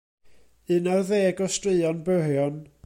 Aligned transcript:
Un 0.73 0.85
ar 0.93 1.01
ddeg 1.07 1.35
o 1.45 1.47
straeon 1.55 1.99
byrion. 2.05 2.57